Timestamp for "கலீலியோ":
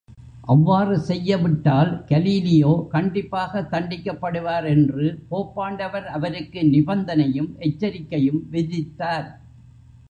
2.09-2.71